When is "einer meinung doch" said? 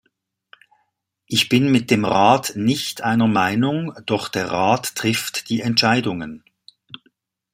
3.03-4.29